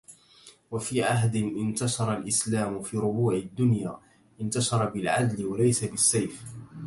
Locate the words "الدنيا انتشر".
3.35-4.89